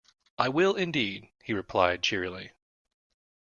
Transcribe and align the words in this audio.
"I 0.39 0.49
will, 0.49 0.73
indeed," 0.75 1.29
he 1.43 1.53
replied 1.53 2.01
cheerily. 2.01 2.53